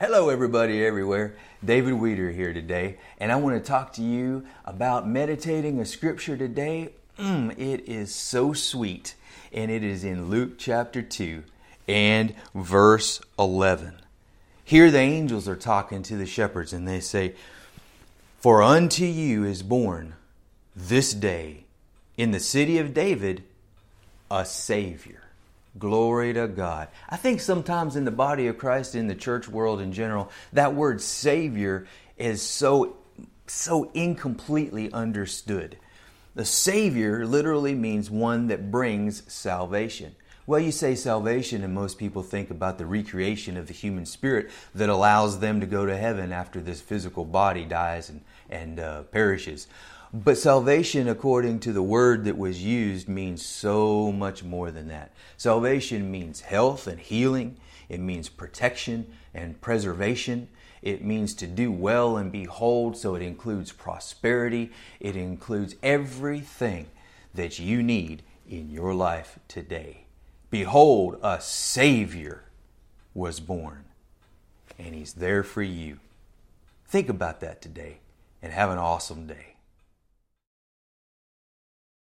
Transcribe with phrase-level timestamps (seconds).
[0.00, 1.34] Hello, everybody, everywhere.
[1.64, 6.36] David Weeder here today, and I want to talk to you about meditating a scripture
[6.36, 6.90] today.
[7.18, 9.16] Mm, it is so sweet,
[9.52, 11.42] and it is in Luke chapter 2
[11.88, 13.94] and verse 11.
[14.64, 17.34] Here, the angels are talking to the shepherds, and they say,
[18.38, 20.14] For unto you is born
[20.76, 21.64] this day
[22.16, 23.42] in the city of David
[24.30, 25.24] a Savior
[25.76, 26.88] Glory to God.
[27.08, 30.74] I think sometimes in the body of Christ, in the church world in general, that
[30.74, 31.86] word Savior
[32.16, 32.96] is so,
[33.46, 35.78] so incompletely understood.
[36.34, 40.14] The Savior literally means one that brings salvation.
[40.46, 44.50] Well, you say salvation, and most people think about the recreation of the human spirit
[44.74, 49.02] that allows them to go to heaven after this physical body dies and, and uh,
[49.02, 49.66] perishes.
[50.12, 55.12] But salvation, according to the word that was used, means so much more than that.
[55.36, 57.58] Salvation means health and healing,
[57.88, 60.48] it means protection and preservation.
[60.80, 64.70] It means to do well and be whole, so it includes prosperity.
[65.00, 66.86] It includes everything
[67.34, 70.04] that you need in your life today.
[70.50, 72.44] Behold, a Savior
[73.12, 73.84] was born,
[74.78, 75.98] and He's there for you.
[76.86, 77.98] Think about that today
[78.40, 79.57] and have an awesome day.